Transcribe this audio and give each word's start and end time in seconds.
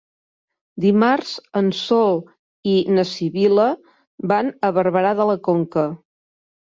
Dimarts 0.85 1.33
en 1.59 1.67
Sol 1.81 2.17
i 2.73 2.75
na 2.95 3.05
Sibil·la 3.11 3.67
van 4.33 4.51
a 4.71 4.75
Barberà 4.79 5.13
de 5.21 5.29
la 5.33 5.37
Conca. 5.51 5.85